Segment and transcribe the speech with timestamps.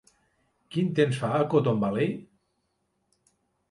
[0.75, 2.19] Quin temps fa a Cotton Valley?